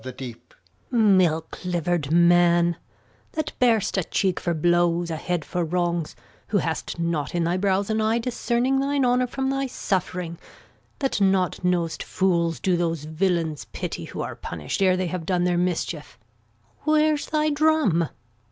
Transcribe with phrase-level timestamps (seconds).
[0.03, 0.17] That
[3.59, 6.15] bear'st a cheek for blows, a head for wrongs;
[6.47, 10.39] Who hast not in thy brows an eye discerning Thine honour from thy suffering;
[10.97, 15.43] that not know'st Fools do those villains pity who are punish'd Ere they have done
[15.43, 16.17] their mischief.
[16.79, 18.09] Where's thy drum?